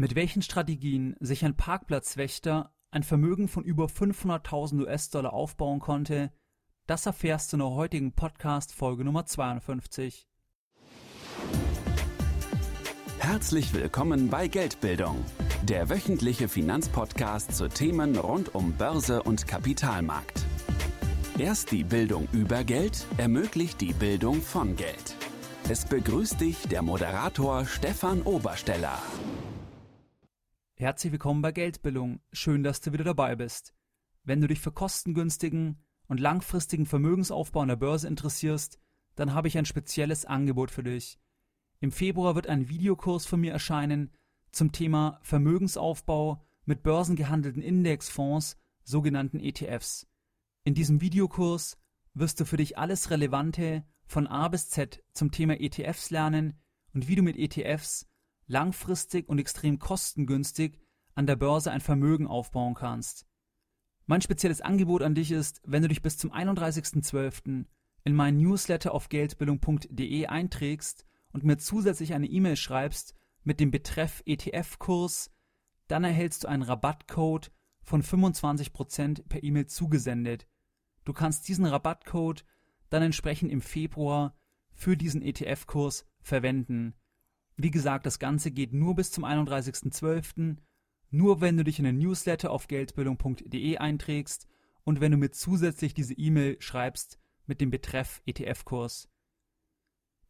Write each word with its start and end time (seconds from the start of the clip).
Mit 0.00 0.14
welchen 0.14 0.40
Strategien 0.40 1.14
sich 1.20 1.44
ein 1.44 1.58
Parkplatzwächter 1.58 2.72
ein 2.90 3.02
Vermögen 3.02 3.48
von 3.48 3.64
über 3.64 3.84
500.000 3.84 4.80
US-Dollar 4.80 5.34
aufbauen 5.34 5.78
konnte, 5.78 6.32
das 6.86 7.04
erfährst 7.04 7.52
du 7.52 7.56
in 7.56 7.60
der 7.60 7.72
heutigen 7.72 8.14
Podcast 8.14 8.72
Folge 8.72 9.04
Nummer 9.04 9.26
52. 9.26 10.26
Herzlich 13.18 13.74
willkommen 13.74 14.30
bei 14.30 14.48
Geldbildung, 14.48 15.22
der 15.64 15.90
wöchentliche 15.90 16.48
Finanzpodcast 16.48 17.54
zu 17.54 17.68
Themen 17.68 18.16
rund 18.16 18.54
um 18.54 18.72
Börse 18.72 19.22
und 19.22 19.46
Kapitalmarkt. 19.46 20.46
Erst 21.36 21.72
die 21.72 21.84
Bildung 21.84 22.26
über 22.32 22.64
Geld 22.64 23.06
ermöglicht 23.18 23.82
die 23.82 23.92
Bildung 23.92 24.40
von 24.40 24.76
Geld. 24.76 25.14
Es 25.68 25.84
begrüßt 25.84 26.40
dich 26.40 26.68
der 26.68 26.80
Moderator 26.80 27.66
Stefan 27.66 28.22
Obersteller. 28.22 28.98
Herzlich 30.80 31.12
willkommen 31.12 31.42
bei 31.42 31.52
Geldbildung. 31.52 32.20
Schön, 32.32 32.62
dass 32.62 32.80
du 32.80 32.94
wieder 32.94 33.04
dabei 33.04 33.36
bist. 33.36 33.74
Wenn 34.24 34.40
du 34.40 34.48
dich 34.48 34.60
für 34.60 34.72
kostengünstigen 34.72 35.84
und 36.08 36.18
langfristigen 36.18 36.86
Vermögensaufbau 36.86 37.60
an 37.60 37.68
der 37.68 37.76
Börse 37.76 38.08
interessierst, 38.08 38.80
dann 39.14 39.34
habe 39.34 39.46
ich 39.46 39.58
ein 39.58 39.66
spezielles 39.66 40.24
Angebot 40.24 40.70
für 40.70 40.82
dich. 40.82 41.20
Im 41.80 41.92
Februar 41.92 42.34
wird 42.34 42.46
ein 42.46 42.70
Videokurs 42.70 43.26
von 43.26 43.42
mir 43.42 43.52
erscheinen 43.52 44.10
zum 44.52 44.72
Thema 44.72 45.18
Vermögensaufbau 45.20 46.42
mit 46.64 46.82
börsengehandelten 46.82 47.60
Indexfonds, 47.60 48.56
sogenannten 48.82 49.38
ETFs. 49.38 50.06
In 50.64 50.72
diesem 50.72 51.02
Videokurs 51.02 51.76
wirst 52.14 52.40
du 52.40 52.46
für 52.46 52.56
dich 52.56 52.78
alles 52.78 53.10
Relevante 53.10 53.84
von 54.06 54.26
A 54.26 54.48
bis 54.48 54.70
Z 54.70 55.04
zum 55.12 55.30
Thema 55.30 55.60
ETFs 55.60 56.08
lernen 56.08 56.54
und 56.94 57.06
wie 57.06 57.16
du 57.16 57.22
mit 57.22 57.36
ETFs 57.36 58.09
langfristig 58.50 59.28
und 59.28 59.38
extrem 59.38 59.78
kostengünstig 59.78 60.78
an 61.14 61.26
der 61.26 61.36
Börse 61.36 61.70
ein 61.70 61.80
Vermögen 61.80 62.26
aufbauen 62.26 62.74
kannst. 62.74 63.26
Mein 64.06 64.22
spezielles 64.22 64.60
Angebot 64.60 65.02
an 65.02 65.14
dich 65.14 65.30
ist, 65.30 65.62
wenn 65.64 65.82
du 65.82 65.88
dich 65.88 66.02
bis 66.02 66.18
zum 66.18 66.32
31.12. 66.32 67.64
in 68.04 68.14
meinen 68.14 68.38
Newsletter 68.38 68.92
auf 68.92 69.08
geldbildung.de 69.08 70.26
einträgst 70.26 71.06
und 71.32 71.44
mir 71.44 71.58
zusätzlich 71.58 72.12
eine 72.12 72.26
E-Mail 72.26 72.56
schreibst 72.56 73.14
mit 73.44 73.60
dem 73.60 73.70
Betreff 73.70 74.22
ETF-Kurs, 74.26 75.30
dann 75.86 76.02
erhältst 76.02 76.44
du 76.44 76.48
einen 76.48 76.62
Rabattcode 76.62 77.52
von 77.82 78.02
25% 78.02 79.28
per 79.28 79.42
E-Mail 79.44 79.66
zugesendet. 79.66 80.48
Du 81.04 81.12
kannst 81.12 81.46
diesen 81.48 81.66
Rabattcode 81.66 82.44
dann 82.88 83.02
entsprechend 83.02 83.52
im 83.52 83.60
Februar 83.60 84.36
für 84.72 84.96
diesen 84.96 85.22
ETF-Kurs 85.22 86.04
verwenden. 86.20 86.94
Wie 87.62 87.70
gesagt, 87.70 88.06
das 88.06 88.18
Ganze 88.18 88.50
geht 88.50 88.72
nur 88.72 88.94
bis 88.94 89.12
zum 89.12 89.24
31.12. 89.24 90.56
Nur 91.10 91.40
wenn 91.42 91.58
du 91.58 91.64
dich 91.64 91.78
in 91.78 91.84
den 91.84 91.98
Newsletter 91.98 92.50
auf 92.50 92.68
geldbildung.de 92.68 93.76
einträgst 93.76 94.48
und 94.84 95.02
wenn 95.02 95.12
du 95.12 95.18
mir 95.18 95.30
zusätzlich 95.30 95.92
diese 95.92 96.14
E-Mail 96.14 96.56
schreibst 96.62 97.18
mit 97.44 97.60
dem 97.60 97.70
Betreff 97.70 98.22
ETF-Kurs. 98.24 99.10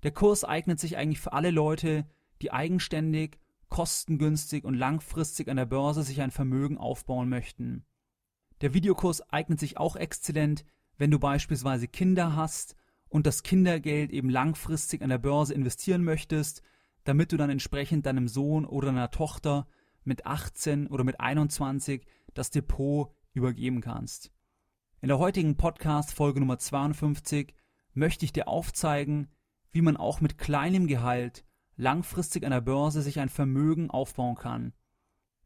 Der 0.03 0.11
Kurs 0.11 0.43
eignet 0.43 0.81
sich 0.81 0.97
eigentlich 0.97 1.21
für 1.21 1.33
alle 1.33 1.53
Leute, 1.53 2.05
die 2.43 2.51
eigenständig, 2.51 3.39
kostengünstig 3.69 4.65
und 4.65 4.75
langfristig 4.75 5.49
an 5.49 5.57
der 5.57 5.67
Börse 5.67 6.03
sich 6.03 6.21
ein 6.23 6.33
Vermögen 6.33 6.79
aufbauen 6.79 7.29
möchten. 7.29 7.85
Der 8.61 8.75
Videokurs 8.75 9.21
eignet 9.31 9.61
sich 9.61 9.79
auch 9.79 9.95
exzellent, 9.95 10.65
wenn 10.99 11.13
du 11.13 11.21
beispielsweise 11.21 11.87
Kinder 11.87 12.35
hast 12.35 12.75
und 13.09 13.27
das 13.27 13.45
Kindergeld 13.45 14.11
eben 14.11 14.31
langfristig 14.31 15.03
an 15.03 15.11
der 15.11 15.19
Börse 15.19 15.55
investieren 15.55 16.03
möchtest, 16.03 16.63
damit 17.05 17.33
du 17.33 17.37
dann 17.37 17.51
entsprechend 17.51 18.07
deinem 18.07 18.29
Sohn 18.29 18.65
oder 18.65 18.89
deiner 18.89 19.11
Tochter 19.11 19.67
mit 20.05 20.27
18 20.27 20.89
oder 20.89 21.05
mit 21.05 21.21
21 21.21 22.07
das 22.35 22.51
Depot 22.51 23.15
übergeben 23.33 23.81
kannst. 23.81 24.33
In 25.01 25.09
der 25.09 25.19
heutigen 25.19 25.57
Podcast 25.57 26.13
Folge 26.13 26.41
Nummer 26.41 26.59
52 26.59 27.55
möchte 27.95 28.25
ich 28.25 28.33
dir 28.33 28.49
aufzeigen, 28.49 29.29
wie 29.71 29.83
man 29.83 29.97
auch 29.97 30.21
mit 30.21 30.39
kleinem 30.39 30.87
Gehalt 30.87 31.45
langfristig 31.77 32.45
an 32.45 32.51
der 32.51 32.61
Börse 32.61 33.03
sich 33.03 33.19
ein 33.19 33.29
Vermögen 33.29 33.91
aufbauen 33.91 34.37
kann. 34.37 34.75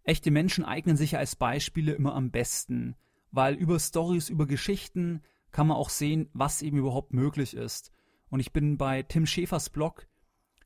Echte 0.02 0.30
Menschen 0.30 0.64
eignen 0.64 0.96
sich 0.96 1.16
als 1.16 1.36
Beispiele 1.36 1.92
immer 1.92 2.14
am 2.14 2.30
besten, 2.30 2.96
weil 3.30 3.54
über 3.54 3.78
Stories, 3.78 4.28
über 4.28 4.46
Geschichten 4.46 5.22
kann 5.50 5.68
man 5.68 5.76
auch 5.76 5.88
sehen, 5.88 6.28
was 6.32 6.62
eben 6.62 6.78
überhaupt 6.78 7.12
möglich 7.12 7.54
ist. 7.54 7.92
Und 8.28 8.40
ich 8.40 8.52
bin 8.52 8.76
bei 8.76 9.02
Tim 9.02 9.26
Schäfers 9.26 9.70
Blog 9.70 10.08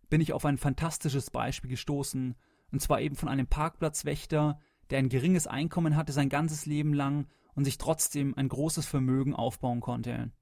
bin 0.08 0.20
ich 0.20 0.32
auf 0.32 0.44
ein 0.44 0.58
fantastisches 0.58 1.30
Beispiel 1.30 1.70
gestoßen, 1.70 2.34
und 2.70 2.82
zwar 2.82 3.00
eben 3.00 3.16
von 3.16 3.28
einem 3.28 3.46
Parkplatzwächter, 3.46 4.58
der 4.90 4.98
ein 4.98 5.08
geringes 5.08 5.46
Einkommen 5.46 5.96
hatte 5.96 6.12
sein 6.12 6.28
ganzes 6.28 6.66
Leben 6.66 6.92
lang 6.94 7.26
und 7.54 7.64
sich 7.64 7.78
trotzdem 7.78 8.34
ein 8.36 8.48
großes 8.48 8.86
Vermögen 8.86 9.34
aufbauen 9.34 9.80
konnte. 9.80 10.32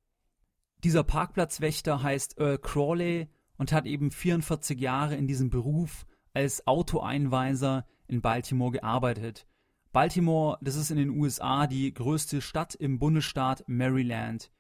Dieser 0.85 1.03
Parkplatzwächter 1.03 2.03
heißt 2.03 2.39
Earl 2.39 2.59
Crawley 2.59 3.29
und 3.57 3.73
hat 3.73 3.87
eben 3.87 4.11
44 4.11 4.79
Jahre 4.79 5.17
in 5.17 5.27
diesem 5.27 5.51
Beruf 5.51 6.07
als 6.35 6.67
Autoeinweiser 6.67 7.87
in 8.07 8.21
Baltimore 8.21 8.73
gearbeitet. 8.73 9.47
Baltimore, 9.93 10.59
das 10.61 10.77
ist 10.77 10.91
in 10.91 10.99
den 10.99 11.11
USA 11.11 11.67
die 11.67 11.93
größte 11.93 12.43
Stadt 12.43 12.75
im 12.75 12.99
Bundesstaat 12.99 13.65
Maryland. 13.67 14.53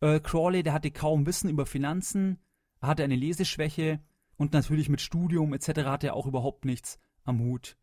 Earl 0.00 0.20
Crawley, 0.20 0.62
der 0.62 0.72
hatte 0.72 0.90
kaum 0.90 1.26
Wissen 1.26 1.50
über 1.50 1.66
Finanzen, 1.66 2.38
er 2.80 2.88
hatte 2.88 3.04
eine 3.04 3.16
Leseschwäche 3.16 4.00
und 4.36 4.52
natürlich 4.52 4.88
mit 4.88 5.00
Studium 5.00 5.52
etc. 5.54 5.84
hat 5.84 6.04
er 6.04 6.14
auch 6.14 6.26
überhaupt 6.26 6.64
nichts 6.64 6.98
am 7.24 7.40
Hut. 7.40 7.76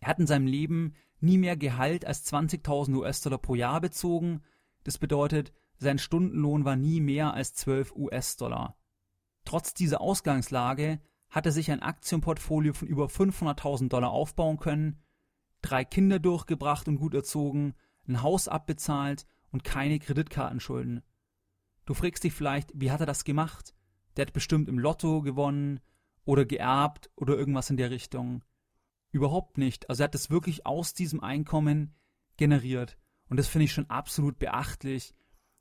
Er 0.00 0.08
hat 0.08 0.18
in 0.18 0.26
seinem 0.26 0.46
Leben 0.46 0.94
nie 1.20 1.38
mehr 1.38 1.56
Gehalt 1.56 2.04
als 2.04 2.30
20.000 2.32 2.94
US-Dollar 2.96 3.38
pro 3.38 3.54
Jahr 3.54 3.80
bezogen. 3.80 4.42
Das 4.84 4.98
bedeutet, 4.98 5.52
sein 5.76 5.98
Stundenlohn 5.98 6.64
war 6.64 6.76
nie 6.76 7.00
mehr 7.00 7.34
als 7.34 7.54
12 7.54 7.94
US-Dollar. 7.96 8.76
Trotz 9.44 9.74
dieser 9.74 10.00
Ausgangslage 10.00 11.00
hat 11.28 11.46
er 11.46 11.52
sich 11.52 11.70
ein 11.70 11.82
Aktienportfolio 11.82 12.72
von 12.72 12.88
über 12.88 13.06
500.000 13.06 13.88
Dollar 13.88 14.10
aufbauen 14.10 14.58
können, 14.58 15.02
drei 15.62 15.84
Kinder 15.84 16.18
durchgebracht 16.18 16.88
und 16.88 16.96
gut 16.96 17.14
erzogen, 17.14 17.74
ein 18.08 18.22
Haus 18.22 18.48
abbezahlt 18.48 19.26
und 19.50 19.64
keine 19.64 19.98
Kreditkartenschulden. 19.98 21.02
Du 21.86 21.94
fragst 21.94 22.24
dich 22.24 22.32
vielleicht, 22.32 22.72
wie 22.74 22.90
hat 22.90 23.00
er 23.00 23.06
das 23.06 23.24
gemacht? 23.24 23.74
Der 24.20 24.26
hat 24.26 24.34
bestimmt 24.34 24.68
im 24.68 24.78
Lotto 24.78 25.22
gewonnen 25.22 25.80
oder 26.26 26.44
geerbt 26.44 27.10
oder 27.16 27.38
irgendwas 27.38 27.70
in 27.70 27.78
der 27.78 27.90
Richtung. 27.90 28.44
Überhaupt 29.12 29.56
nicht. 29.56 29.88
Also 29.88 30.02
er 30.02 30.04
hat 30.04 30.14
es 30.14 30.28
wirklich 30.28 30.66
aus 30.66 30.92
diesem 30.92 31.22
Einkommen 31.22 31.94
generiert. 32.36 32.98
Und 33.30 33.38
das 33.38 33.48
finde 33.48 33.64
ich 33.64 33.72
schon 33.72 33.88
absolut 33.88 34.38
beachtlich, 34.38 35.14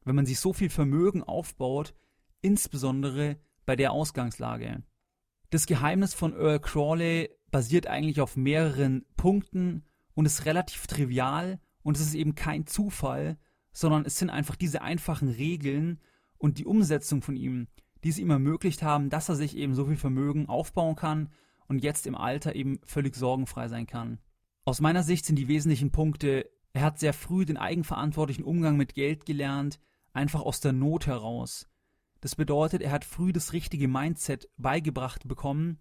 wenn 0.04 0.16
man 0.16 0.26
sich 0.26 0.42
so 0.42 0.52
viel 0.52 0.70
Vermögen 0.70 1.24
aufbaut, 1.24 1.94
insbesondere 2.42 3.38
bei 3.66 3.78
der 3.78 3.94
Ausgangslage. 3.94 4.84
Das 5.52 5.66
Geheimnis 5.66 6.14
von 6.14 6.34
Earl 6.34 6.60
Crawley 6.60 7.30
basiert 7.52 7.88
eigentlich 7.88 8.20
auf 8.20 8.36
mehreren 8.36 9.06
Punkten 9.16 9.86
und 10.16 10.26
ist 10.26 10.44
relativ 10.46 10.86
trivial 10.86 11.62
und 11.82 11.96
es 11.96 12.02
ist 12.02 12.14
eben 12.14 12.36
kein 12.36 12.68
Zufall, 12.68 13.38
sondern 13.72 14.04
es 14.04 14.20
sind 14.20 14.30
einfach 14.30 14.58
diese 14.58 14.82
einfachen 14.82 15.30
Regeln 15.30 16.02
und 16.38 16.58
die 16.58 16.66
Umsetzung 16.66 17.22
von 17.22 17.38
ihm, 17.38 17.70
die 18.04 18.10
es 18.10 18.20
ihm 18.20 18.30
ermöglicht 18.30 18.84
haben, 18.84 19.10
dass 19.10 19.30
er 19.30 19.36
sich 19.36 19.58
eben 19.58 19.76
so 19.76 19.86
viel 19.86 19.98
Vermögen 19.98 20.48
aufbauen 20.48 20.96
kann 20.96 21.30
und 21.68 21.84
jetzt 21.84 22.08
im 22.08 22.16
Alter 22.16 22.56
eben 22.56 22.80
völlig 22.84 23.16
sorgenfrei 23.16 23.68
sein 23.68 23.88
kann. 23.88 24.20
Aus 24.66 24.82
meiner 24.82 25.04
Sicht 25.04 25.26
sind 25.26 25.38
die 25.38 25.48
wesentlichen 25.48 25.92
Punkte, 25.92 26.50
er 26.74 26.84
hat 26.84 27.00
sehr 27.00 27.14
früh 27.14 27.46
den 27.46 27.58
eigenverantwortlichen 27.58 28.44
Umgang 28.44 28.78
mit 28.78 28.94
Geld 28.94 29.26
gelernt, 29.26 29.80
einfach 30.14 30.42
aus 30.42 30.60
der 30.60 30.74
Not 30.74 31.08
heraus. 31.08 31.68
Das 32.22 32.36
bedeutet, 32.36 32.82
er 32.82 32.92
hat 32.92 33.06
früh 33.06 33.32
das 33.32 33.54
richtige 33.54 33.88
Mindset 33.88 34.50
beigebracht 34.58 35.28
bekommen, 35.28 35.80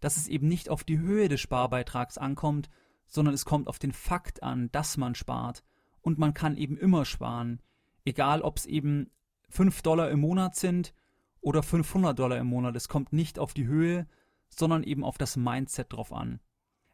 dass 0.00 0.16
es 0.16 0.28
eben 0.28 0.48
nicht 0.48 0.68
auf 0.68 0.84
die 0.84 0.98
Höhe 0.98 1.28
des 1.28 1.40
Sparbeitrags 1.40 2.16
ankommt, 2.16 2.70
sondern 3.06 3.34
es 3.34 3.44
kommt 3.44 3.68
auf 3.68 3.78
den 3.78 3.92
Fakt 3.92 4.42
an, 4.42 4.70
dass 4.72 4.96
man 4.96 5.14
spart. 5.14 5.62
Und 6.00 6.18
man 6.18 6.32
kann 6.32 6.56
eben 6.56 6.78
immer 6.78 7.04
sparen. 7.04 7.60
Egal, 8.04 8.40
ob 8.40 8.56
es 8.56 8.66
eben 8.66 9.10
5 9.50 9.82
Dollar 9.82 10.10
im 10.10 10.20
Monat 10.20 10.56
sind 10.56 10.94
oder 11.40 11.62
500 11.62 12.18
Dollar 12.18 12.38
im 12.38 12.46
Monat. 12.46 12.76
Es 12.76 12.88
kommt 12.88 13.12
nicht 13.12 13.38
auf 13.38 13.54
die 13.54 13.66
Höhe, 13.66 14.06
sondern 14.48 14.82
eben 14.82 15.04
auf 15.04 15.18
das 15.18 15.36
Mindset 15.36 15.92
drauf 15.92 16.12
an. 16.12 16.40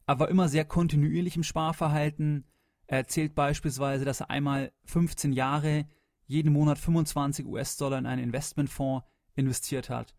Er 0.07 0.19
war 0.21 0.29
immer 0.29 0.49
sehr 0.49 0.65
kontinuierlich 0.65 1.37
im 1.37 1.43
Sparverhalten. 1.43 2.47
Er 2.87 2.99
erzählt 2.99 3.35
beispielsweise, 3.35 4.05
dass 4.05 4.21
er 4.21 4.31
einmal 4.31 4.73
15 4.85 5.33
Jahre 5.33 5.87
jeden 6.27 6.53
Monat 6.53 6.79
25 6.79 7.47
US-Dollar 7.47 7.99
in 7.99 8.07
einen 8.07 8.23
Investmentfonds 8.23 9.07
investiert 9.35 9.91
hat. 9.91 10.15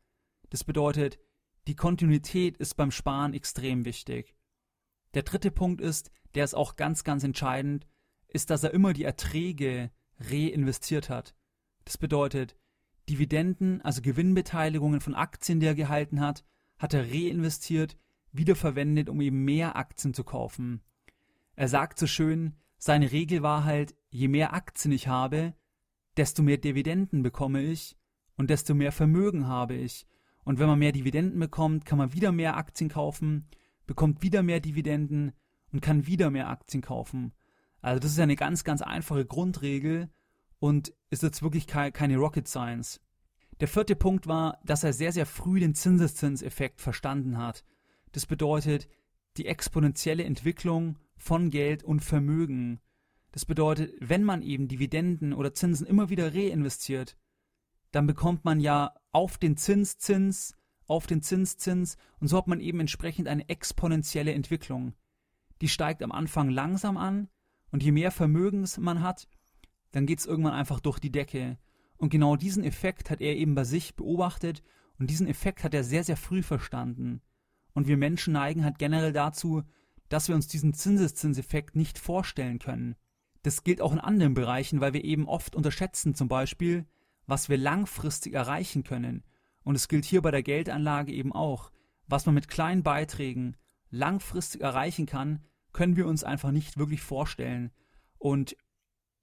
Das 0.49 0.63
bedeutet, 0.63 1.19
die 1.67 1.75
Kontinuität 1.75 2.57
ist 2.57 2.75
beim 2.75 2.91
Sparen 2.91 3.33
extrem 3.33 3.85
wichtig. 3.85 4.35
Der 5.13 5.23
dritte 5.23 5.51
Punkt 5.51 5.81
ist, 5.81 6.11
der 6.35 6.43
ist 6.43 6.53
auch 6.53 6.75
ganz, 6.75 7.03
ganz 7.03 7.23
entscheidend, 7.23 7.87
ist, 8.27 8.49
dass 8.49 8.63
er 8.63 8.73
immer 8.73 8.93
die 8.93 9.03
Erträge 9.03 9.91
reinvestiert 10.19 11.09
hat. 11.09 11.35
Das 11.85 11.97
bedeutet, 11.97 12.55
Dividenden, 13.09 13.81
also 13.81 14.01
Gewinnbeteiligungen 14.01 15.01
von 15.01 15.15
Aktien, 15.15 15.59
die 15.59 15.65
er 15.65 15.75
gehalten 15.75 16.19
hat, 16.19 16.45
hat 16.77 16.93
er 16.93 17.09
reinvestiert, 17.09 17.97
wiederverwendet, 18.31 19.09
um 19.09 19.21
eben 19.21 19.43
mehr 19.43 19.75
Aktien 19.75 20.13
zu 20.13 20.23
kaufen. 20.23 20.81
Er 21.55 21.67
sagt 21.67 21.97
so 21.97 22.07
schön, 22.07 22.55
seine 22.77 23.11
Regel 23.11 23.41
war 23.41 23.63
halt, 23.63 23.95
je 24.09 24.27
mehr 24.27 24.53
Aktien 24.53 24.91
ich 24.91 25.07
habe, 25.07 25.55
desto 26.17 26.43
mehr 26.43 26.57
Dividenden 26.57 27.23
bekomme 27.23 27.61
ich 27.61 27.97
und 28.35 28.49
desto 28.49 28.75
mehr 28.75 28.91
Vermögen 28.91 29.47
habe 29.47 29.75
ich. 29.75 30.05
Und 30.43 30.59
wenn 30.59 30.67
man 30.67 30.79
mehr 30.79 30.91
Dividenden 30.91 31.39
bekommt, 31.39 31.85
kann 31.85 31.97
man 31.97 32.13
wieder 32.13 32.31
mehr 32.31 32.57
Aktien 32.57 32.89
kaufen, 32.89 33.47
bekommt 33.85 34.21
wieder 34.21 34.43
mehr 34.43 34.59
Dividenden 34.59 35.33
und 35.71 35.81
kann 35.81 36.07
wieder 36.07 36.29
mehr 36.29 36.49
Aktien 36.49 36.81
kaufen. 36.81 37.33
Also 37.81 37.99
das 37.99 38.11
ist 38.11 38.19
eine 38.19 38.35
ganz, 38.35 38.63
ganz 38.63 38.81
einfache 38.81 39.25
Grundregel 39.25 40.09
und 40.59 40.93
ist 41.09 41.23
jetzt 41.23 41.41
wirklich 41.41 41.67
keine 41.67 42.17
Rocket 42.17 42.47
Science. 42.47 42.99
Der 43.59 43.67
vierte 43.67 43.95
Punkt 43.95 44.27
war, 44.27 44.59
dass 44.63 44.83
er 44.83 44.93
sehr, 44.93 45.11
sehr 45.11 45.25
früh 45.25 45.59
den 45.59 45.73
Zinseszinseffekt 45.73 46.81
verstanden 46.81 47.37
hat. 47.37 47.63
Das 48.11 48.25
bedeutet 48.25 48.87
die 49.37 49.47
exponentielle 49.47 50.23
Entwicklung 50.23 50.97
von 51.15 51.49
Geld 51.49 51.83
und 51.83 52.01
Vermögen. 52.01 52.79
Das 53.31 53.45
bedeutet, 53.45 53.93
wenn 53.99 54.23
man 54.23 54.41
eben 54.41 54.67
Dividenden 54.67 55.33
oder 55.33 55.53
Zinsen 55.53 55.87
immer 55.87 56.09
wieder 56.09 56.33
reinvestiert, 56.33 57.17
dann 57.91 58.07
bekommt 58.07 58.45
man 58.45 58.59
ja 58.59 58.93
auf 59.11 59.37
den 59.37 59.57
Zinszins, 59.57 60.55
auf 60.87 61.07
den 61.07 61.21
Zinszins 61.21 61.97
und 62.19 62.27
so 62.27 62.37
hat 62.37 62.47
man 62.47 62.59
eben 62.59 62.79
entsprechend 62.79 63.27
eine 63.27 63.47
exponentielle 63.49 64.33
Entwicklung. 64.33 64.93
Die 65.61 65.69
steigt 65.69 66.03
am 66.03 66.11
Anfang 66.11 66.49
langsam 66.49 66.97
an 66.97 67.29
und 67.71 67.83
je 67.83 67.91
mehr 67.91 68.11
Vermögens 68.11 68.77
man 68.77 69.01
hat, 69.01 69.27
dann 69.97 70.05
geht 70.05 70.19
es 70.19 70.27
irgendwann 70.27 70.53
einfach 70.53 70.79
durch 70.79 70.99
die 70.99 71.11
Decke. 71.11 71.57
Und 71.97 72.09
genau 72.09 72.35
diesen 72.35 72.63
Effekt 72.63 73.09
hat 73.09 73.19
er 73.19 73.35
eben 73.35 73.55
bei 73.55 73.63
sich 73.63 73.95
beobachtet 73.95 74.61
und 74.99 75.09
diesen 75.09 75.27
Effekt 75.27 75.63
hat 75.63 75.73
er 75.73 75.83
sehr, 75.83 76.03
sehr 76.03 76.17
früh 76.17 76.43
verstanden. 76.43 77.19
Und 77.73 77.87
wir 77.87 77.97
Menschen 77.97 78.33
neigen 78.33 78.63
halt 78.63 78.77
generell 78.77 79.11
dazu, 79.11 79.63
dass 80.07 80.27
wir 80.27 80.35
uns 80.35 80.47
diesen 80.47 80.75
Zinseszinseffekt 80.75 81.75
nicht 81.75 81.97
vorstellen 81.97 82.59
können. 82.59 82.95
Das 83.41 83.63
gilt 83.63 83.81
auch 83.81 83.91
in 83.91 83.97
anderen 83.97 84.35
Bereichen, 84.35 84.81
weil 84.81 84.93
wir 84.93 85.03
eben 85.03 85.27
oft 85.27 85.55
unterschätzen 85.55 86.13
zum 86.13 86.27
Beispiel, 86.27 86.85
was 87.25 87.49
wir 87.49 87.57
langfristig 87.57 88.35
erreichen 88.35 88.83
können. 88.83 89.23
Und 89.63 89.73
es 89.73 89.87
gilt 89.87 90.05
hier 90.05 90.21
bei 90.21 90.29
der 90.29 90.43
Geldanlage 90.43 91.11
eben 91.11 91.33
auch. 91.33 91.71
Was 92.05 92.27
man 92.27 92.35
mit 92.35 92.49
kleinen 92.49 92.83
Beiträgen 92.83 93.57
langfristig 93.89 94.61
erreichen 94.61 95.07
kann, 95.07 95.41
können 95.73 95.97
wir 95.97 96.05
uns 96.05 96.23
einfach 96.23 96.51
nicht 96.51 96.77
wirklich 96.77 97.01
vorstellen. 97.01 97.71
Und 98.19 98.55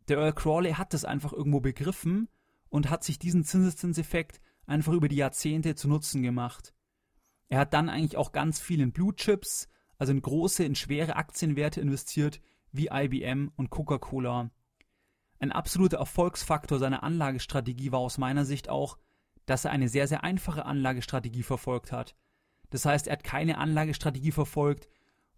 der 0.08 0.18
Earl 0.18 0.32
Crawley 0.32 0.72
hat 0.72 0.92
das 0.92 1.04
einfach 1.04 1.32
irgendwo 1.32 1.60
begriffen 1.60 2.28
und 2.68 2.90
hat 2.90 3.04
sich 3.04 3.18
diesen 3.18 3.44
Zinseszinseffekt 3.44 4.40
einfach 4.66 4.92
über 4.92 5.08
die 5.08 5.16
Jahrzehnte 5.16 5.74
zu 5.74 5.88
Nutzen 5.88 6.22
gemacht. 6.22 6.74
Er 7.48 7.58
hat 7.58 7.74
dann 7.74 7.88
eigentlich 7.88 8.16
auch 8.16 8.32
ganz 8.32 8.60
viel 8.60 8.80
in 8.80 8.92
Blue 8.92 9.14
Chips, 9.14 9.68
also 9.98 10.12
in 10.12 10.22
große, 10.22 10.64
in 10.64 10.74
schwere 10.74 11.16
Aktienwerte 11.16 11.80
investiert, 11.80 12.40
wie 12.72 12.88
IBM 12.90 13.52
und 13.56 13.70
Coca-Cola. 13.70 14.50
Ein 15.38 15.52
absoluter 15.52 15.98
Erfolgsfaktor 15.98 16.78
seiner 16.78 17.02
Anlagestrategie 17.02 17.92
war 17.92 18.00
aus 18.00 18.18
meiner 18.18 18.44
Sicht 18.44 18.68
auch, 18.68 18.98
dass 19.46 19.64
er 19.64 19.70
eine 19.70 19.88
sehr, 19.88 20.08
sehr 20.08 20.24
einfache 20.24 20.64
Anlagestrategie 20.64 21.42
verfolgt 21.42 21.92
hat. 21.92 22.16
Das 22.70 22.84
heißt, 22.86 23.06
er 23.06 23.12
hat 23.14 23.24
keine 23.24 23.58
Anlagestrategie 23.58 24.32
verfolgt, 24.32 24.88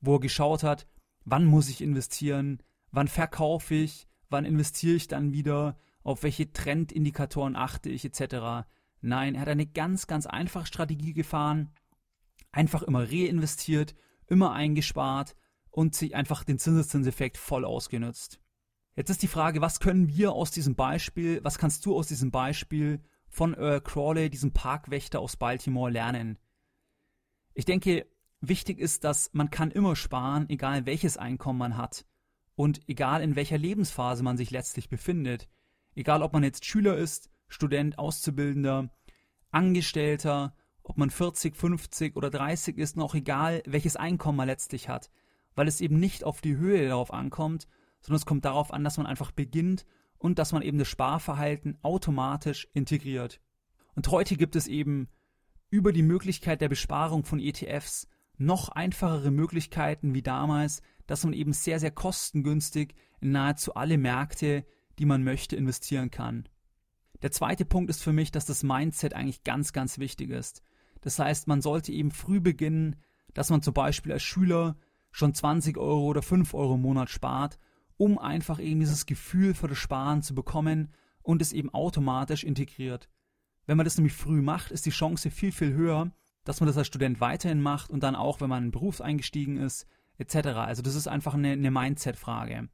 wo 0.01 0.15
er 0.15 0.21
geschaut 0.21 0.62
hat, 0.62 0.87
wann 1.25 1.45
muss 1.45 1.69
ich 1.69 1.83
investieren, 1.83 2.62
wann 2.93 3.09
verkaufe 3.09 3.75
ich, 3.75 4.07
wann 4.31 4.44
investiere 4.44 4.96
ich 4.96 5.08
dann 5.08 5.32
wieder, 5.32 5.78
auf 6.02 6.23
welche 6.23 6.52
Trendindikatoren 6.52 7.56
achte 7.56 7.90
ich 7.90 8.05
etc. 8.05 8.67
Nein, 9.00 9.34
er 9.34 9.43
hat 9.43 9.49
eine 9.49 9.67
ganz, 9.67 10.06
ganz 10.06 10.26
einfache 10.26 10.67
Strategie 10.67 11.12
gefahren, 11.12 11.73
einfach 12.52 12.82
immer 12.82 13.11
reinvestiert, 13.11 13.94
immer 14.26 14.52
eingespart 14.52 15.34
und 15.70 15.94
sich 15.94 16.14
einfach 16.14 16.44
den 16.44 16.58
Zinseszinseffekt 16.58 17.37
voll 17.37 17.64
ausgenutzt. 17.64 18.40
Jetzt 18.94 19.11
ist 19.11 19.23
die 19.23 19.28
Frage, 19.28 19.61
was 19.61 19.81
können 19.81 20.08
wir 20.08 20.32
aus 20.32 20.50
diesem 20.50 20.75
Beispiel, 20.75 21.40
was 21.44 21.58
kannst 21.58 21.84
du 21.84 21.94
aus 21.94 22.08
diesem 22.08 22.31
Beispiel 22.31 23.02
von 23.28 23.52
Earl 23.55 23.82
Crawley, 23.82 24.31
diesem 24.31 24.52
Parkwächter 24.52 25.20
aus 25.20 25.37
Baltimore, 25.37 25.90
lernen? 25.90 26.38
Ich 27.52 27.67
denke, 27.67 28.06
wichtig 28.40 28.78
ist, 28.78 29.05
dass 29.05 29.31
man 29.34 29.50
kann 29.50 29.70
immer 29.70 29.96
sparen, 29.96 30.49
egal 30.49 30.87
welches 30.87 31.19
Einkommen 31.19 31.58
man 31.58 31.76
hat 31.76 32.06
und 32.56 32.81
egal 32.88 33.23
in 33.23 33.37
welcher 33.37 33.58
Lebensphase 33.58 34.25
man 34.25 34.37
sich 34.37 34.50
letztlich 34.50 34.88
befindet. 34.88 35.49
Egal 35.94 36.23
ob 36.23 36.32
man 36.32 36.43
jetzt 36.43 36.64
Schüler 36.64 36.97
ist, 36.97 37.31
Student, 37.49 37.99
Auszubildender, 37.99 38.91
Angestellter, 39.50 40.56
ob 40.82 40.99
man 40.99 41.11
40, 41.11 41.55
50 41.55 42.17
oder 42.17 42.31
30 42.31 42.79
ist, 42.79 42.97
noch 42.97 43.14
egal 43.14 43.62
welches 43.67 43.97
Einkommen 43.97 44.37
man 44.37 44.49
letztlich 44.49 44.88
hat, 44.88 45.11
weil 45.55 45.69
es 45.69 45.81
eben 45.81 45.99
nicht 45.99 46.25
auf 46.25 46.41
die 46.41 46.56
Höhe 46.56 46.88
darauf 46.88 47.12
ankommt, 47.12 47.69
sondern 48.00 48.17
es 48.17 48.26
kommt 48.26 48.44
darauf 48.44 48.73
an, 48.73 48.85
dass 48.85 48.97
man 48.97 49.06
einfach 49.06 49.31
beginnt 49.31 49.87
und 50.19 50.38
dass 50.38 50.52
man 50.52 50.62
eben 50.62 50.79
das 50.79 50.88
Sparverhalten 50.88 51.79
automatisch 51.82 52.69
integriert. 52.73 53.41
Und 53.94 54.09
heute 54.09 54.37
gibt 54.37 54.56
es 54.56 54.67
eben 54.67 55.09
über 55.70 55.93
die 55.93 56.02
Möglichkeit 56.02 56.61
der 56.61 56.69
Besparung 56.69 57.25
von 57.25 57.41
ETFs 57.41 58.09
noch 58.38 58.69
einfachere 58.69 59.31
Möglichkeiten 59.31 60.15
wie 60.15 60.23
damals, 60.23 60.83
dass 61.06 61.25
man 61.25 61.33
eben 61.33 61.53
sehr, 61.53 61.81
sehr 61.81 61.91
kostengünstig 61.91 62.94
in 63.21 63.33
nahezu 63.33 63.75
alle 63.75 63.99
Märkte, 63.99 64.67
die 64.99 65.06
man 65.06 65.25
möchte, 65.25 65.56
investieren 65.56 66.11
kann. 66.11 66.49
Der 67.23 67.33
zweite 67.33 67.65
Punkt 67.65 67.91
ist 67.91 68.03
für 68.03 68.12
mich, 68.12 68.31
dass 68.31 68.44
das 68.44 68.62
Mindset 68.62 69.15
eigentlich 69.15 69.43
ganz, 69.43 69.73
ganz 69.73 69.99
wichtig 69.99 70.31
ist. 70.31 70.62
Das 71.00 71.19
heißt, 71.19 71.49
man 71.49 71.62
sollte 71.62 71.93
eben 71.93 72.11
früh 72.11 72.41
beginnen, 72.41 72.97
dass 73.33 73.50
man 73.50 73.62
zum 73.62 73.75
Beispiel 73.75 74.12
als 74.12 74.23
Schüler 74.23 74.77
schon 75.11 75.35
20 75.35 75.79
Euro 75.79 76.05
oder 76.05 76.23
5 76.23 76.53
Euro 76.55 76.75
im 76.75 76.83
Monat 76.83 77.09
spart, 77.09 77.59
um 77.97 78.19
einfach 78.19 78.61
eben 78.61 78.81
dieses 78.81 79.06
Gefühl 79.06 79.55
für 79.55 79.69
das 79.69 79.79
Sparen 79.79 80.23
zu 80.23 80.35
bekommen 80.35 80.93
und 81.23 81.41
es 81.41 81.53
eben 81.53 81.73
automatisch 81.73 82.44
integriert. 82.44 83.09
Wenn 83.65 83.77
man 83.77 83.85
das 83.85 83.97
nämlich 83.97 84.15
früh 84.15 84.43
macht, 84.43 84.71
ist 84.71 84.87
die 84.87 84.91
Chance 84.91 85.31
viel, 85.31 85.53
viel 85.53 85.73
höher, 85.73 86.12
dass 86.47 86.61
man 86.61 86.69
das 86.69 86.79
als 86.79 86.87
Student 86.87 87.21
weiterhin 87.21 87.61
macht 87.61 87.91
und 87.91 88.03
dann 88.03 88.15
auch, 88.15 88.41
wenn 88.41 88.49
man 88.49 88.59
in 88.63 88.69
den 88.69 88.73
Beruf 88.73 89.01
eingestiegen 89.01 89.59
ist, 89.59 89.87
etc. 90.17 90.49
Also 90.57 90.81
das 90.81 90.95
ist 90.95 91.09
einfach 91.09 91.35
eine, 91.35 91.51
eine 91.51 91.71
Mindset-Frage. 91.71 92.69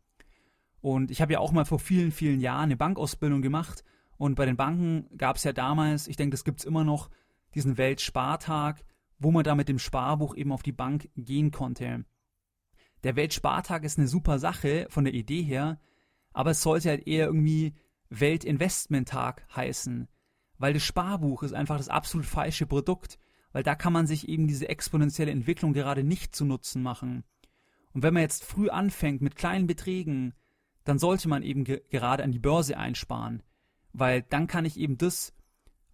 Und 0.81 1.11
ich 1.11 1.23
habe 1.23 1.33
ja 1.33 1.39
auch 1.39 1.53
mal 1.53 1.65
vor 1.65 1.79
vielen, 1.79 2.13
vielen 2.13 2.41
Jahren 2.41 2.65
eine 2.65 2.77
Bankausbildung 2.77 3.41
gemacht 3.41 3.83
und 4.19 4.35
bei 4.35 4.47
den 4.47 4.57
Banken 4.57 5.09
gab 5.17 5.37
es 5.37 5.45
ja 5.45 5.53
damals, 5.53 6.07
ich 6.07 6.17
denke, 6.17 6.35
das 6.35 6.45
gibt 6.45 6.61
es 6.61 6.67
immer 6.67 6.85
noch, 6.85 7.09
diesen 7.55 7.79
Weltspartag, 7.79 8.85
wo 9.19 9.31
man 9.31 9.45
da 9.45 9.55
mit 9.55 9.69
dem 9.69 9.79
Sparbuch 9.79 10.37
eben 10.37 10.53
auf 10.53 10.63
die 10.63 10.73
Bank 10.73 11.09
gehen 11.17 11.51
konnte. 11.51 12.05
Der 13.05 13.17
Weltspartag 13.17 13.85
ist 13.85 13.99
eine 13.99 14.07
super 14.07 14.39
Sache 14.39 14.87
von 14.91 15.05
der 15.05 15.15
Idee 15.15 15.43
her, 15.43 15.81
aber 16.33 16.51
es 16.51 16.63
sollte 16.63 16.91
halt 16.91 17.07
eher 17.07 17.27
irgendwie 17.27 17.75
Weltinvestmenttag 18.11 19.47
heißen, 19.57 20.09
weil 20.59 20.75
das 20.75 20.83
Sparbuch 20.83 21.43
ist 21.43 21.55
einfach 21.55 21.79
das 21.79 21.89
absolut 21.89 22.27
falsche 22.27 22.67
Produkt 22.67 23.19
weil 23.53 23.63
da 23.63 23.75
kann 23.75 23.93
man 23.93 24.07
sich 24.07 24.29
eben 24.29 24.47
diese 24.47 24.69
exponentielle 24.69 25.31
Entwicklung 25.31 25.73
gerade 25.73 26.05
nicht 26.05 26.35
zu 26.35 26.45
Nutzen 26.45 26.83
machen. 26.83 27.25
Und 27.93 28.03
wenn 28.03 28.15
man 28.15 28.23
jetzt 28.23 28.45
früh 28.45 28.71
anfängt 28.71 29.21
mit 29.21 29.37
kleinen 29.37 29.67
Beträgen, 29.67 30.35
dann 30.85 30.99
sollte 30.99 31.29
man 31.29 31.43
eben 31.43 31.65
ge 31.65 31.83
gerade 31.91 32.25
an 32.25 32.33
die 32.33 32.39
Börse 32.39 32.77
einsparen, 32.77 33.43
weil 33.93 34.23
dann 34.23 34.47
kann 34.47 34.65
ich 34.65 34.79
eben 34.79 34.99
das, 34.99 35.35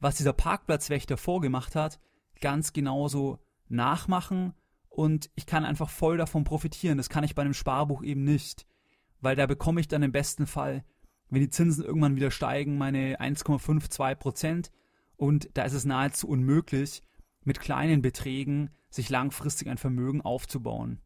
was 0.00 0.16
dieser 0.16 0.32
Parkplatzwächter 0.32 1.16
vorgemacht 1.16 1.74
hat, 1.74 2.00
ganz 2.40 2.72
genauso 2.72 3.40
nachmachen 3.68 4.54
und 4.88 5.30
ich 5.34 5.46
kann 5.46 5.64
einfach 5.64 5.90
voll 5.90 6.16
davon 6.16 6.44
profitieren. 6.44 6.96
Das 6.96 7.08
kann 7.08 7.24
ich 7.24 7.34
bei 7.34 7.42
einem 7.42 7.54
Sparbuch 7.54 8.02
eben 8.02 8.24
nicht, 8.24 8.66
weil 9.20 9.36
da 9.36 9.46
bekomme 9.46 9.80
ich 9.80 9.88
dann 9.88 10.02
im 10.02 10.12
besten 10.12 10.46
Fall, 10.46 10.84
wenn 11.28 11.40
die 11.40 11.50
Zinsen 11.50 11.84
irgendwann 11.84 12.16
wieder 12.16 12.30
steigen, 12.30 12.78
meine 12.78 13.20
1,52 13.20 14.14
Prozent 14.14 14.70
und 15.16 15.50
da 15.54 15.64
ist 15.64 15.74
es 15.74 15.84
nahezu 15.84 16.28
unmöglich, 16.28 17.02
mit 17.48 17.58
kleinen 17.58 18.02
Beträgen 18.02 18.70
sich 18.90 19.10
langfristig 19.10 19.68
ein 19.68 19.78
Vermögen 19.78 20.20
aufzubauen. 20.20 21.00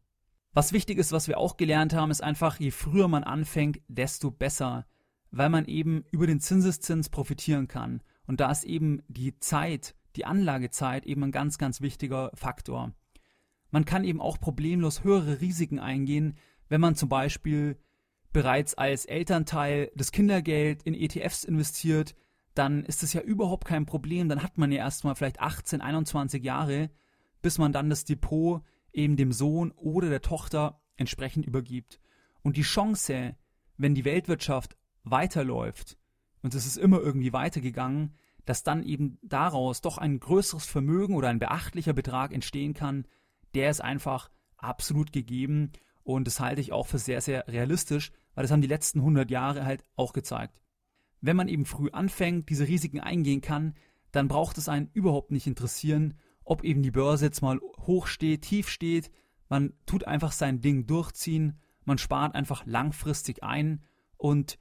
Was 0.53 0.73
wichtig 0.73 0.99
ist, 0.99 1.11
was 1.11 1.27
wir 1.27 1.39
auch 1.39 1.57
gelernt 1.57 1.93
haben, 1.93 2.11
ist 2.11 2.21
einfach, 2.21 2.59
je 2.59 2.69
früher 2.69 3.07
man 3.07 3.23
anfängt, 3.23 3.81
desto 3.87 4.29
besser, 4.29 4.85
weil 5.31 5.49
man 5.49 5.65
eben 5.65 6.05
über 6.11 6.27
den 6.27 6.39
Zinseszins 6.39 7.09
profitieren 7.09 7.67
kann. 7.67 8.03
Und 8.27 8.39
da 8.39 8.51
ist 8.51 8.63
eben 8.63 9.01
die 9.07 9.39
Zeit, 9.39 9.95
die 10.15 10.25
Anlagezeit 10.25 11.07
eben 11.07 11.23
ein 11.23 11.31
ganz, 11.31 11.57
ganz 11.57 11.81
wichtiger 11.81 12.29
Faktor. 12.35 12.93
Man 13.71 13.85
kann 13.85 14.03
eben 14.03 14.21
auch 14.21 14.39
problemlos 14.39 15.03
höhere 15.03 15.41
Risiken 15.41 15.79
eingehen, 15.79 16.37
wenn 16.69 16.81
man 16.81 16.95
zum 16.95 17.09
Beispiel 17.09 17.79
bereits 18.31 18.75
als 18.75 19.05
Elternteil 19.05 19.91
das 19.95 20.11
Kindergeld 20.11 20.83
in 20.83 20.93
ETFs 20.93 21.43
investiert, 21.43 22.15
dann 22.53 22.83
ist 22.85 23.03
es 23.03 23.13
ja 23.13 23.21
überhaupt 23.21 23.65
kein 23.65 23.85
Problem. 23.85 24.29
Dann 24.29 24.43
hat 24.43 24.57
man 24.57 24.71
ja 24.71 24.79
erstmal 24.79 25.15
vielleicht 25.15 25.39
18, 25.39 25.81
21 25.81 26.43
Jahre, 26.43 26.89
bis 27.41 27.57
man 27.57 27.73
dann 27.73 27.89
das 27.89 28.05
Depot 28.05 28.61
eben 28.91 29.17
dem 29.17 29.31
Sohn 29.31 29.71
oder 29.71 30.09
der 30.09 30.21
Tochter 30.21 30.81
entsprechend 30.95 31.45
übergibt. 31.45 31.99
Und 32.41 32.57
die 32.57 32.61
Chance, 32.61 33.35
wenn 33.77 33.95
die 33.95 34.05
Weltwirtschaft 34.05 34.77
weiterläuft, 35.03 35.97
und 36.41 36.53
es 36.53 36.65
ist 36.65 36.77
immer 36.77 36.99
irgendwie 36.99 37.33
weitergegangen, 37.33 38.15
dass 38.45 38.63
dann 38.63 38.83
eben 38.83 39.17
daraus 39.21 39.81
doch 39.81 39.97
ein 39.97 40.19
größeres 40.19 40.65
Vermögen 40.65 41.15
oder 41.15 41.29
ein 41.29 41.39
beachtlicher 41.39 41.93
Betrag 41.93 42.33
entstehen 42.33 42.73
kann, 42.73 43.07
der 43.55 43.69
ist 43.69 43.81
einfach 43.81 44.29
absolut 44.57 45.11
gegeben 45.13 45.71
und 46.03 46.27
das 46.27 46.39
halte 46.39 46.61
ich 46.61 46.73
auch 46.73 46.87
für 46.87 46.99
sehr, 46.99 47.21
sehr 47.21 47.47
realistisch, 47.47 48.11
weil 48.35 48.43
das 48.43 48.51
haben 48.51 48.61
die 48.61 48.67
letzten 48.67 48.99
100 48.99 49.31
Jahre 49.31 49.65
halt 49.65 49.85
auch 49.95 50.11
gezeigt. 50.11 50.61
Wenn 51.23 51.37
man 51.37 51.47
eben 51.47 51.65
früh 51.65 51.89
anfängt, 51.89 52.49
diese 52.49 52.67
Risiken 52.67 52.99
eingehen 52.99 53.39
kann, 53.39 53.75
dann 54.11 54.27
braucht 54.27 54.57
es 54.57 54.67
einen 54.67 54.89
überhaupt 54.91 55.31
nicht 55.31 55.47
interessieren, 55.47 56.15
ob 56.43 56.65
eben 56.65 56.83
die 56.83 56.91
Börse 56.91 57.23
jetzt 57.23 57.41
mal 57.41 57.61
hoch 57.79 58.07
steht, 58.07 58.41
tief 58.41 58.67
steht. 58.67 59.09
Man 59.47 59.71
tut 59.85 60.05
einfach 60.05 60.33
sein 60.33 60.59
Ding 60.59 60.85
durchziehen, 60.85 61.61
man 61.85 61.97
spart 61.97 62.35
einfach 62.35 62.65
langfristig 62.65 63.41
ein 63.41 63.85
und 64.17 64.59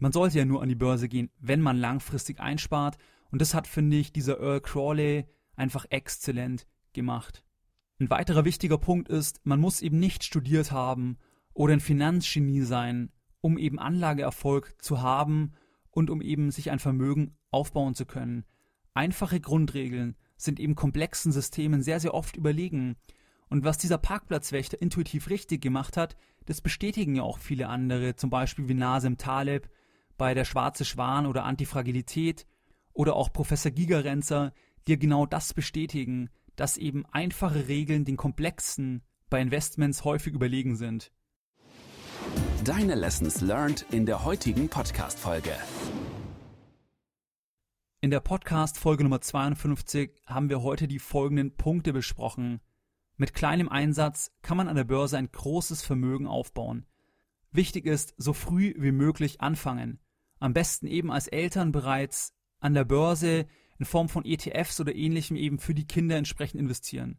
man 0.00 0.10
sollte 0.10 0.38
ja 0.38 0.44
nur 0.44 0.62
an 0.62 0.68
die 0.68 0.74
Börse 0.74 1.08
gehen, 1.08 1.30
wenn 1.38 1.60
man 1.60 1.76
langfristig 1.76 2.40
einspart. 2.40 2.98
Und 3.30 3.40
das 3.40 3.54
hat, 3.54 3.68
finde 3.68 3.96
ich, 3.96 4.12
dieser 4.12 4.40
Earl 4.40 4.62
Crawley 4.62 5.26
einfach 5.54 5.86
exzellent 5.90 6.66
gemacht. 6.92 7.44
Ein 8.00 8.10
weiterer 8.10 8.44
wichtiger 8.44 8.78
Punkt 8.78 9.08
ist, 9.08 9.46
man 9.46 9.60
muss 9.60 9.80
eben 9.80 10.00
nicht 10.00 10.24
studiert 10.24 10.72
haben 10.72 11.18
oder 11.54 11.72
ein 11.72 11.78
Finanzgenie 11.78 12.62
sein, 12.62 13.12
um 13.40 13.58
eben 13.58 13.78
Anlageerfolg 13.78 14.74
zu 14.82 15.02
haben 15.02 15.52
und 15.90 16.10
um 16.10 16.20
eben 16.20 16.50
sich 16.50 16.70
ein 16.70 16.78
Vermögen 16.78 17.36
aufbauen 17.50 17.94
zu 17.94 18.06
können. 18.06 18.44
Einfache 18.94 19.40
Grundregeln 19.40 20.16
sind 20.36 20.58
eben 20.60 20.74
komplexen 20.74 21.32
Systemen 21.32 21.82
sehr, 21.82 22.00
sehr 22.00 22.14
oft 22.14 22.36
überlegen. 22.36 22.96
Und 23.48 23.64
was 23.64 23.78
dieser 23.78 23.98
Parkplatzwächter 23.98 24.80
intuitiv 24.80 25.28
richtig 25.28 25.60
gemacht 25.60 25.96
hat, 25.96 26.16
das 26.46 26.60
bestätigen 26.60 27.14
ja 27.14 27.22
auch 27.22 27.38
viele 27.38 27.68
andere, 27.68 28.16
zum 28.16 28.30
Beispiel 28.30 28.68
wie 28.68 28.74
Nasem 28.74 29.18
Taleb 29.18 29.68
bei 30.16 30.34
der 30.34 30.44
Schwarze 30.44 30.84
Schwan 30.84 31.26
oder 31.26 31.44
Antifragilität 31.44 32.46
oder 32.92 33.16
auch 33.16 33.32
Professor 33.32 33.70
Gigerenzer, 33.70 34.52
die 34.86 34.98
genau 34.98 35.26
das 35.26 35.54
bestätigen, 35.54 36.30
dass 36.56 36.76
eben 36.76 37.06
einfache 37.06 37.68
Regeln 37.68 38.04
den 38.04 38.16
komplexen 38.16 39.02
bei 39.30 39.40
Investments 39.40 40.04
häufig 40.04 40.34
überlegen 40.34 40.76
sind. 40.76 41.12
Deine 42.64 42.94
Lessons 42.94 43.40
learned 43.40 43.86
in 43.90 44.04
der 44.04 44.24
heutigen 44.24 44.68
Podcast-Folge. 44.68 45.52
In 48.02 48.10
der 48.10 48.20
Podcast-Folge 48.20 49.02
Nummer 49.02 49.20
52 49.20 50.22
haben 50.24 50.48
wir 50.48 50.62
heute 50.62 50.88
die 50.88 50.98
folgenden 50.98 51.54
Punkte 51.54 51.92
besprochen. 51.92 52.62
Mit 53.18 53.34
kleinem 53.34 53.68
Einsatz 53.68 54.32
kann 54.40 54.56
man 54.56 54.68
an 54.68 54.76
der 54.76 54.84
Börse 54.84 55.18
ein 55.18 55.30
großes 55.30 55.82
Vermögen 55.82 56.26
aufbauen. 56.26 56.86
Wichtig 57.52 57.84
ist, 57.84 58.14
so 58.16 58.32
früh 58.32 58.72
wie 58.78 58.92
möglich 58.92 59.42
anfangen. 59.42 60.00
Am 60.38 60.54
besten 60.54 60.86
eben 60.86 61.12
als 61.12 61.28
Eltern 61.28 61.72
bereits 61.72 62.32
an 62.58 62.72
der 62.72 62.86
Börse 62.86 63.46
in 63.78 63.84
Form 63.84 64.08
von 64.08 64.24
ETFs 64.24 64.80
oder 64.80 64.94
ähnlichem 64.94 65.36
eben 65.36 65.58
für 65.58 65.74
die 65.74 65.86
Kinder 65.86 66.16
entsprechend 66.16 66.58
investieren. 66.58 67.18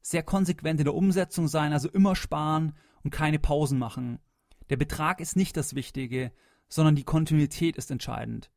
Sehr 0.00 0.22
konsequent 0.22 0.80
in 0.80 0.84
der 0.84 0.94
Umsetzung 0.94 1.48
sein, 1.48 1.74
also 1.74 1.90
immer 1.90 2.16
sparen 2.16 2.72
und 3.02 3.10
keine 3.10 3.38
Pausen 3.38 3.78
machen. 3.78 4.20
Der 4.70 4.78
Betrag 4.78 5.20
ist 5.20 5.36
nicht 5.36 5.54
das 5.58 5.74
Wichtige, 5.74 6.32
sondern 6.70 6.96
die 6.96 7.04
Kontinuität 7.04 7.76
ist 7.76 7.90
entscheidend. 7.90 8.50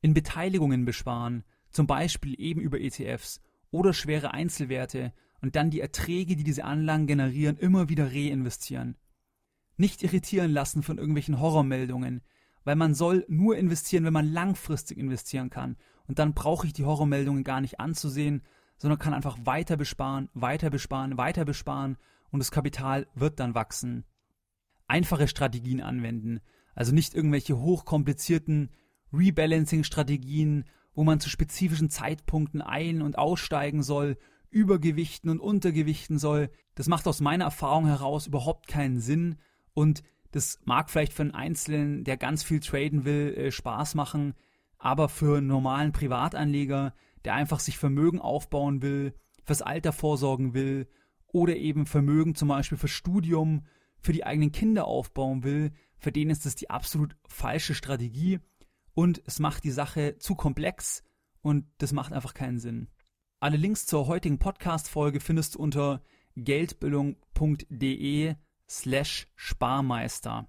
In 0.00 0.14
Beteiligungen 0.14 0.84
besparen, 0.84 1.44
zum 1.70 1.86
Beispiel 1.86 2.40
eben 2.40 2.60
über 2.60 2.80
ETFs 2.80 3.40
oder 3.70 3.92
schwere 3.92 4.32
Einzelwerte 4.32 5.12
und 5.40 5.56
dann 5.56 5.70
die 5.70 5.80
Erträge, 5.80 6.36
die 6.36 6.44
diese 6.44 6.64
Anlagen 6.64 7.06
generieren, 7.06 7.56
immer 7.56 7.88
wieder 7.88 8.12
reinvestieren. 8.12 8.96
Nicht 9.76 10.02
irritieren 10.02 10.50
lassen 10.50 10.82
von 10.82 10.98
irgendwelchen 10.98 11.40
Horrormeldungen, 11.40 12.22
weil 12.64 12.76
man 12.76 12.94
soll 12.94 13.24
nur 13.28 13.56
investieren, 13.56 14.04
wenn 14.04 14.12
man 14.12 14.32
langfristig 14.32 14.98
investieren 14.98 15.50
kann 15.50 15.76
und 16.06 16.18
dann 16.18 16.34
brauche 16.34 16.66
ich 16.66 16.72
die 16.72 16.84
Horrormeldungen 16.84 17.44
gar 17.44 17.60
nicht 17.60 17.80
anzusehen, 17.80 18.42
sondern 18.76 18.98
kann 18.98 19.14
einfach 19.14 19.38
weiter 19.44 19.76
besparen, 19.76 20.28
weiter 20.34 20.70
besparen, 20.70 21.18
weiter 21.18 21.44
besparen 21.44 21.96
und 22.30 22.38
das 22.38 22.50
Kapital 22.50 23.06
wird 23.14 23.40
dann 23.40 23.54
wachsen. 23.54 24.04
Einfache 24.86 25.28
Strategien 25.28 25.80
anwenden, 25.80 26.40
also 26.74 26.94
nicht 26.94 27.14
irgendwelche 27.14 27.58
hochkomplizierten 27.58 28.70
Rebalancing-Strategien, 29.12 30.64
wo 30.94 31.04
man 31.04 31.20
zu 31.20 31.28
spezifischen 31.28 31.90
Zeitpunkten 31.90 32.60
ein- 32.60 33.02
und 33.02 33.18
aussteigen 33.18 33.82
soll, 33.82 34.16
übergewichten 34.50 35.30
und 35.30 35.40
untergewichten 35.40 36.18
soll. 36.18 36.50
Das 36.74 36.88
macht 36.88 37.06
aus 37.06 37.20
meiner 37.20 37.44
Erfahrung 37.44 37.86
heraus 37.86 38.26
überhaupt 38.26 38.66
keinen 38.66 39.00
Sinn 39.00 39.36
und 39.74 40.02
das 40.32 40.60
mag 40.64 40.90
vielleicht 40.90 41.12
für 41.12 41.22
einen 41.22 41.34
Einzelnen, 41.34 42.04
der 42.04 42.16
ganz 42.16 42.42
viel 42.42 42.60
traden 42.60 43.04
will, 43.04 43.34
äh, 43.36 43.50
Spaß 43.50 43.94
machen, 43.94 44.34
aber 44.78 45.08
für 45.08 45.38
einen 45.38 45.46
normalen 45.46 45.92
Privatanleger, 45.92 46.94
der 47.24 47.34
einfach 47.34 47.60
sich 47.60 47.78
Vermögen 47.78 48.20
aufbauen 48.20 48.82
will, 48.82 49.14
fürs 49.44 49.62
Alter 49.62 49.92
vorsorgen 49.92 50.54
will 50.54 50.88
oder 51.28 51.56
eben 51.56 51.86
Vermögen 51.86 52.34
zum 52.34 52.48
Beispiel 52.48 52.78
fürs 52.78 52.90
Studium, 52.90 53.64
für 54.00 54.12
die 54.12 54.24
eigenen 54.24 54.52
Kinder 54.52 54.86
aufbauen 54.86 55.42
will, 55.42 55.72
für 55.98 56.12
den 56.12 56.30
ist 56.30 56.46
das 56.46 56.54
die 56.54 56.70
absolut 56.70 57.16
falsche 57.26 57.74
Strategie 57.74 58.40
und 58.98 59.22
es 59.26 59.38
macht 59.38 59.62
die 59.62 59.70
Sache 59.70 60.18
zu 60.18 60.34
komplex 60.34 61.04
und 61.40 61.66
das 61.78 61.92
macht 61.92 62.12
einfach 62.12 62.34
keinen 62.34 62.58
Sinn. 62.58 62.88
Alle 63.38 63.56
Links 63.56 63.86
zur 63.86 64.08
heutigen 64.08 64.40
Podcast-Folge 64.40 65.20
findest 65.20 65.54
du 65.54 65.60
unter 65.60 66.02
geldbildung.de 66.34 68.34
slash 68.68 69.28
Sparmeister. 69.36 70.48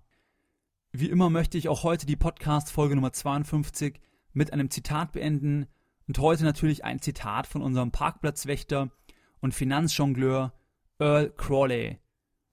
Wie 0.92 1.12
immer 1.12 1.30
möchte 1.30 1.60
ich 1.60 1.70
auch 1.70 1.84
heute 1.84 2.08
die 2.08 2.16
Podcast-Folge 2.16 2.96
Nummer 2.96 3.14
52 3.14 4.02
mit 4.34 4.52
einem 4.52 4.72
Zitat 4.72 5.12
beenden 5.12 5.68
und 6.08 6.18
heute 6.18 6.44
natürlich 6.44 6.84
ein 6.84 7.04
Zitat 7.04 7.46
von 7.46 7.62
unserem 7.62 7.92
Parkplatzwächter 7.92 8.90
und 9.42 9.54
Finanzjongleur 9.54 10.54
Earl 10.98 11.30
Crawley. 11.38 12.00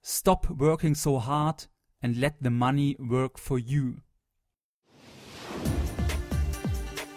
Stop 0.03 0.47
working 0.59 0.93
so 0.93 1.25
hard 1.25 1.71
and 2.01 2.15
let 2.15 2.35
the 2.39 2.51
money 2.51 2.95
work 2.99 3.39
for 3.39 3.57
you. 3.57 3.95